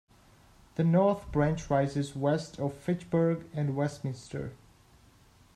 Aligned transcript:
The 0.77 0.83
north 0.83 1.31
branch 1.31 1.69
rises 1.69 2.15
west 2.15 2.59
of 2.59 2.73
Fitchburg 2.73 3.45
and 3.53 3.75
Westminster. 3.75 4.53